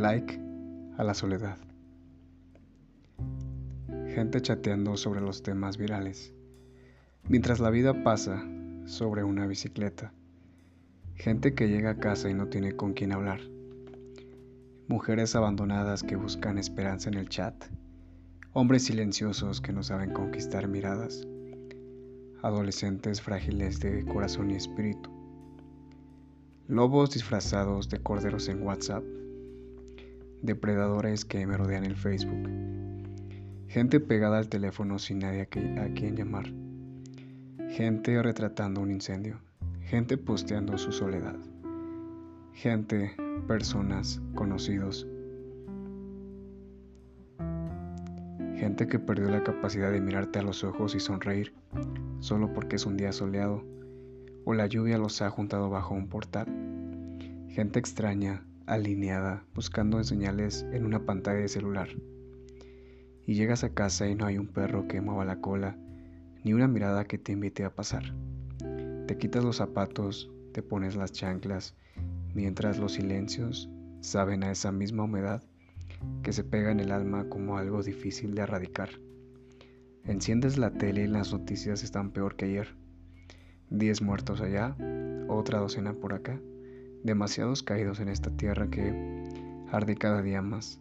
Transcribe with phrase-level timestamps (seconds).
[0.00, 0.40] like
[0.96, 1.58] a la soledad.
[4.14, 6.32] Gente chateando sobre los temas virales.
[7.28, 8.42] Mientras la vida pasa
[8.86, 10.12] sobre una bicicleta.
[11.16, 13.40] Gente que llega a casa y no tiene con quién hablar.
[14.88, 17.54] Mujeres abandonadas que buscan esperanza en el chat.
[18.54, 21.26] Hombres silenciosos que no saben conquistar miradas.
[22.42, 25.10] Adolescentes frágiles de corazón y espíritu.
[26.68, 29.04] Lobos disfrazados de corderos en WhatsApp.
[30.42, 32.48] Depredadores que merodean el Facebook.
[33.68, 36.46] Gente pegada al teléfono sin nadie a quien llamar.
[37.68, 39.38] Gente retratando un incendio.
[39.82, 41.36] Gente posteando su soledad.
[42.52, 43.14] Gente,
[43.46, 45.06] personas, conocidos.
[48.56, 51.54] Gente que perdió la capacidad de mirarte a los ojos y sonreír
[52.20, 53.64] solo porque es un día soleado
[54.44, 56.46] o la lluvia los ha juntado bajo un portal.
[57.48, 61.88] Gente extraña, alineada, buscando señales en una pantalla de celular.
[63.26, 65.76] Y llegas a casa y no hay un perro que mueva la cola
[66.44, 68.14] ni una mirada que te invite a pasar.
[69.06, 71.74] Te quitas los zapatos, te pones las chanclas,
[72.32, 73.68] mientras los silencios
[74.00, 75.42] saben a esa misma humedad
[76.22, 78.90] que se pega en el alma como algo difícil de erradicar.
[80.04, 82.76] Enciendes la tele y las noticias están peor que ayer.
[83.68, 84.76] Diez muertos allá,
[85.28, 86.40] otra docena por acá,
[87.02, 89.24] demasiados caídos en esta tierra que
[89.70, 90.80] arde cada día más.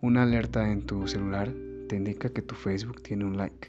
[0.00, 1.52] Una alerta en tu celular
[1.88, 3.68] te indica que tu Facebook tiene un like.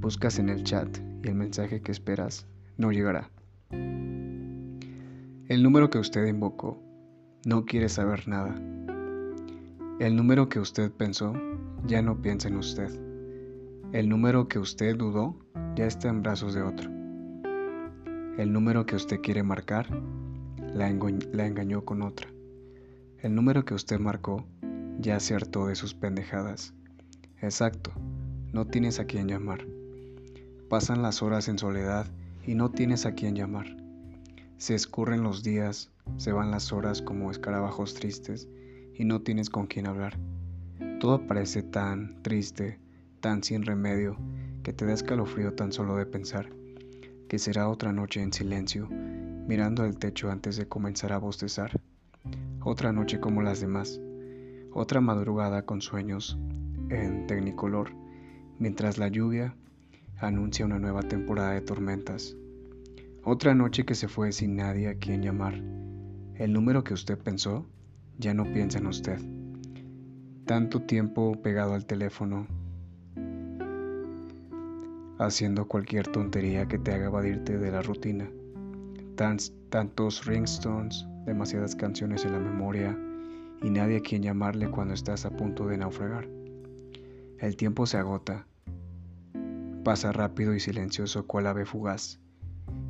[0.00, 3.30] Buscas en el chat y el mensaje que esperas no llegará.
[5.48, 6.78] El número que usted invocó
[7.46, 8.54] no quiere saber nada.
[10.00, 11.34] El número que usted pensó
[11.86, 12.90] ya no piensa en usted.
[13.92, 15.36] El número que usted dudó
[15.76, 16.90] ya está en brazos de otro.
[18.38, 19.86] El número que usted quiere marcar
[20.74, 22.28] la, engañó con otra.
[23.18, 24.44] El número que usted marcó
[24.98, 26.74] ya se hartó de sus pendejadas.
[27.40, 27.92] Exacto,
[28.52, 29.66] no tienes a quien llamar.
[30.68, 32.06] Pasan las horas en soledad
[32.46, 33.76] y no tienes a quien llamar.
[34.56, 38.48] Se escurren los días, se van las horas como escarabajos tristes
[38.94, 40.18] y no tienes con quien hablar.
[41.00, 42.80] Todo parece tan triste,
[43.20, 44.16] tan sin remedio,
[44.62, 46.50] que te da escalofrío tan solo de pensar
[47.28, 48.88] que será otra noche en silencio,
[49.46, 51.80] mirando al techo antes de comenzar a bostezar.
[52.60, 54.00] Otra noche como las demás,
[54.72, 56.38] otra madrugada con sueños
[56.88, 57.90] en tecnicolor,
[58.58, 59.54] mientras la lluvia
[60.18, 62.36] anuncia una nueva temporada de tormentas.
[63.22, 65.54] Otra noche que se fue sin nadie a quien llamar.
[66.34, 67.66] El número que usted pensó
[68.18, 69.18] ya no piensa en usted.
[70.46, 72.46] Tanto tiempo pegado al teléfono,
[75.18, 78.28] haciendo cualquier tontería que te haga evadirte de la rutina.
[79.16, 82.98] Tantos ringstones, demasiadas canciones en la memoria
[83.62, 86.28] y nadie a quien llamarle cuando estás a punto de naufragar.
[87.38, 88.46] El tiempo se agota
[89.84, 92.18] Pasa rápido y silencioso cual ave fugaz,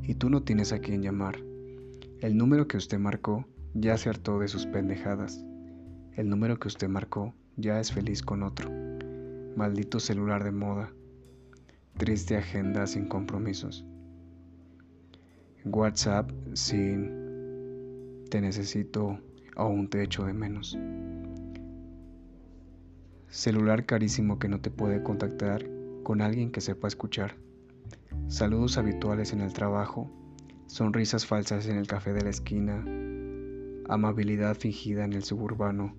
[0.01, 1.35] y tú no tienes a quien llamar.
[2.21, 5.43] El número que usted marcó ya se hartó de sus pendejadas.
[6.13, 8.71] El número que usted marcó ya es feliz con otro.
[9.57, 10.93] Maldito celular de moda.
[11.97, 13.85] Triste agenda sin compromisos.
[15.65, 17.09] WhatsApp sin
[18.29, 19.19] te necesito
[19.57, 20.77] o un te echo de menos.
[23.29, 25.65] Celular carísimo que no te puede contactar
[26.03, 27.35] con alguien que sepa escuchar.
[28.27, 30.11] Saludos habituales en el trabajo,
[30.67, 32.85] sonrisas falsas en el café de la esquina,
[33.89, 35.95] amabilidad fingida en el suburbano,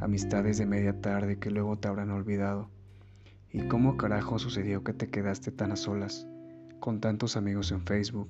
[0.00, 2.70] amistades de media tarde que luego te habrán olvidado.
[3.52, 6.26] ¿Y cómo carajo sucedió que te quedaste tan a solas,
[6.86, 8.28] con tantos amigos en Facebook,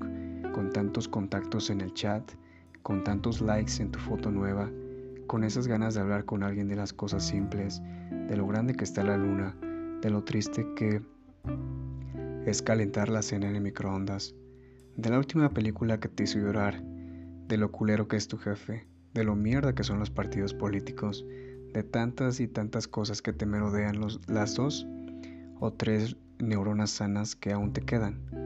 [0.55, 2.23] con tantos contactos en el chat,
[2.83, 4.71] con tantos likes en tu foto nueva,
[5.27, 8.85] con esas ganas de hablar con alguien de las cosas simples, de lo grande que
[8.85, 9.55] está la luna,
[10.01, 11.03] de lo triste que
[12.47, 14.35] es calentar la cena en el microondas,
[14.97, 18.87] de la última película que te hizo llorar, de lo culero que es tu jefe,
[19.13, 21.27] de lo mierda que son los partidos políticos,
[21.75, 24.87] de tantas y tantas cosas que te merodean los, las dos
[25.61, 28.46] o tres neuronas sanas que aún te quedan.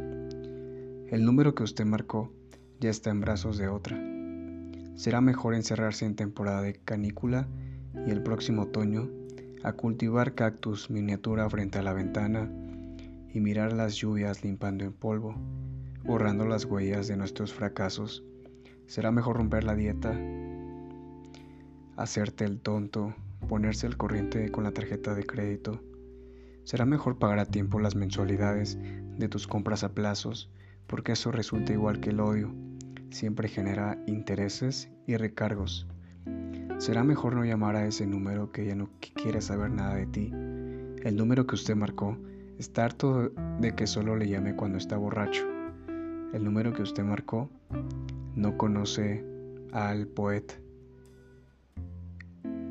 [1.11, 2.33] El número que usted marcó
[2.79, 4.01] ya está en brazos de otra.
[4.95, 7.49] Será mejor encerrarse en temporada de canícula
[8.07, 9.11] y el próximo otoño
[9.65, 12.49] a cultivar cactus miniatura frente a la ventana
[13.35, 15.35] y mirar las lluvias limpiando en polvo,
[16.05, 18.23] borrando las huellas de nuestros fracasos.
[18.87, 20.17] Será mejor romper la dieta,
[21.97, 23.17] hacerte el tonto,
[23.49, 25.83] ponerse al corriente con la tarjeta de crédito.
[26.63, 28.79] Será mejor pagar a tiempo las mensualidades
[29.19, 30.53] de tus compras a plazos,
[30.91, 32.53] porque eso resulta igual que el odio,
[33.11, 35.87] siempre genera intereses y recargos.
[36.79, 40.33] Será mejor no llamar a ese número que ya no quiere saber nada de ti.
[41.05, 42.19] El número que usted marcó
[42.59, 45.47] está harto de que solo le llame cuando está borracho.
[46.33, 47.49] El número que usted marcó
[48.35, 49.25] no conoce
[49.73, 50.55] al poeta.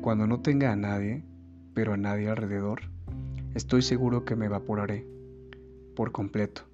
[0.02, 1.24] Cuando no tenga a nadie,
[1.72, 2.82] pero a nadie alrededor,
[3.54, 5.06] estoy seguro que me evaporaré
[5.96, 6.69] por completo,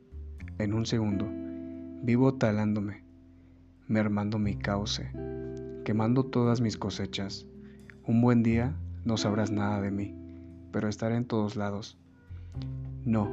[0.58, 1.28] en un segundo.
[2.02, 3.02] Vivo talándome,
[3.88, 5.10] mermando mi cauce,
[5.84, 7.46] quemando todas mis cosechas.
[8.06, 10.14] Un buen día no sabrás nada de mí,
[10.72, 11.98] pero estaré en todos lados.
[13.04, 13.30] No,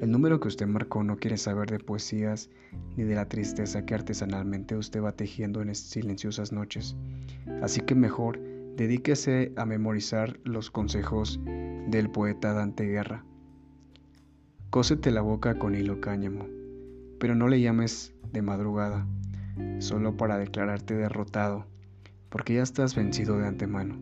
[0.00, 2.48] el número que usted marcó no quiere saber de poesías
[2.96, 6.96] ni de la tristeza que artesanalmente usted va tejiendo en silenciosas noches.
[7.62, 8.40] Así que mejor
[8.76, 11.38] dedíquese a memorizar los consejos
[11.88, 13.24] del poeta Dante Guerra.
[14.70, 16.46] Cósete la boca con hilo cáñamo,
[17.20, 19.06] pero no le llames de madrugada,
[19.78, 21.66] solo para declararte derrotado,
[22.30, 24.00] porque ya estás vencido de antemano.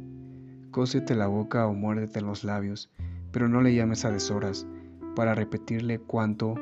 [0.70, 2.90] Cósete la boca o muérdete los labios,
[3.32, 4.66] pero no le llames a deshoras,
[5.16, 6.54] para repetirle cuánto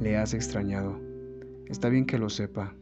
[0.00, 0.98] le has extrañado.
[1.68, 2.74] Está bien que lo sepa,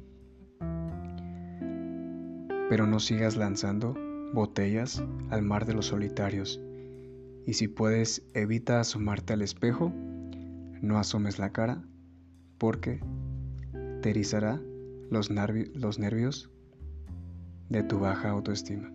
[2.69, 3.96] pero no sigas lanzando
[4.32, 6.60] botellas al mar de los solitarios.
[7.46, 9.93] Y si puedes, evita asomarte al espejo,
[10.81, 11.82] no asomes la cara,
[12.62, 13.00] porque
[14.02, 14.60] te erizará
[15.10, 15.30] los,
[15.74, 16.48] los nervios
[17.68, 18.88] de tu baja autoestima.